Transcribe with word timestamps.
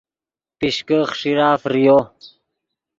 پیشکے 0.57 0.99
خیݰیرہ 1.09 1.49
فریو 1.61 1.97